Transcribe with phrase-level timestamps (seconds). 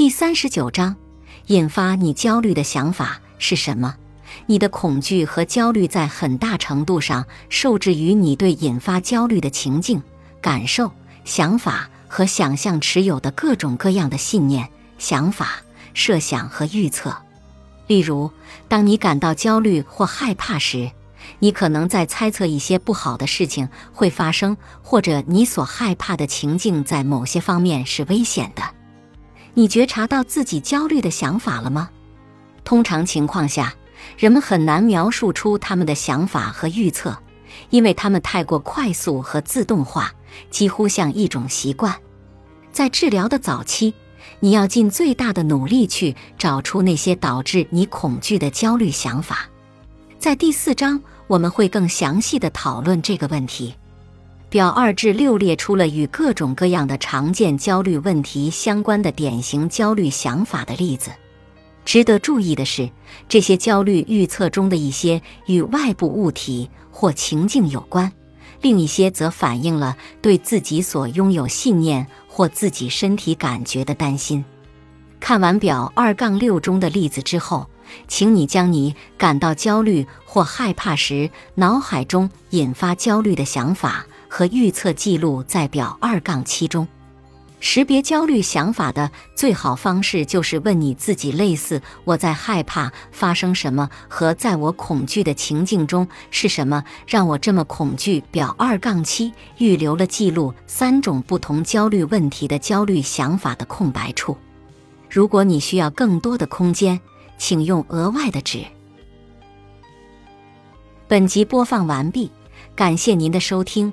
[0.00, 0.96] 第三十九章，
[1.48, 3.96] 引发你焦虑的想法是什么？
[4.46, 10.02] 你的恐惧和焦虑在很大程度上受制于你对引发焦虑的情境、
[10.40, 10.90] 感受、
[11.26, 15.60] 想法和想象持有的各种各样的信念、想法、
[15.92, 17.14] 设想和预测。
[17.86, 18.30] 例如，
[18.68, 20.90] 当你感到焦虑或害怕时，
[21.40, 28.62] 你可能在猜测一些不好的事情会发生，或者你所害怕的情境在某些方面是危险的。
[29.54, 31.90] 你觉察到自己焦虑的想法了吗？
[32.64, 33.74] 通常情况下。
[34.16, 37.16] 人们很难描述出他们的想法和预测，
[37.68, 40.10] 因为他们太过快速和自动化，
[40.50, 41.94] 几乎像一种习惯。
[42.72, 43.92] 在治疗的早期，
[44.40, 49.48] 你要尽最大的努力去找出那些导致你恐惧的焦虑想法。
[50.18, 53.74] 在第四章，我们会更详细的讨论这个问题。
[54.50, 61.12] 表二至六列出了与各种各样的常见焦虑问题相关的典型焦虑想法的例子。
[61.84, 62.90] 值得注意的是，
[63.28, 68.10] 这些焦虑预测中的一些与外部物体或情境有关，
[68.60, 74.44] 另一些则反映了对自己所拥有信念或自己身体感觉的担心。
[75.20, 77.68] 看完表二杠六中的例子之后，
[78.08, 86.88] 请你将你感到焦虑或害怕时脑海中引发焦虑的想法和预测记录在表二杠七中。
[87.62, 98.22] 识别焦虑想法的最好方式就是问你自己类似“我在害怕发生什么”和“在我恐惧的情境中是什么让我这么恐惧”。
[98.32, 104.34] 表二杠七预留了记录三种不同焦虑问题的焦虑想法的空白处。
[105.10, 106.98] 如果你需要更多的空间，
[107.36, 108.64] 请用额外的纸。
[111.06, 112.30] 本集播放完毕，
[112.74, 113.92] 感谢您的收听。